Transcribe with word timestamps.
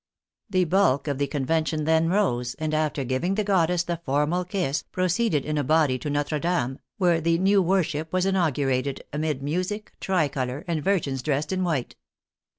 The 0.49 0.63
bulk 0.63 1.07
of 1.07 1.19
the 1.19 1.27
Convention 1.27 1.83
then 1.83 2.09
rose, 2.09 2.55
and 2.55 2.73
after 2.73 3.03
giving 3.03 3.35
the 3.35 3.43
goddess 3.43 3.83
the 3.83 4.01
formal 4.03 4.43
kiss, 4.43 4.81
proceeded 4.81 5.45
in 5.45 5.59
a 5.59 5.63
body 5.63 5.99
to 5.99 6.09
Notre 6.09 6.39
Dame, 6.39 6.79
where 6.97 7.21
the 7.21 7.37
new 7.37 7.61
worship 7.61 8.11
was 8.11 8.25
inaugurated 8.25 9.03
amid 9.13 9.43
music, 9.43 9.93
tricolor, 9.99 10.63
and 10.67 10.83
virgins 10.83 11.21
dressed 11.21 11.51
in 11.51 11.63
white. 11.63 11.95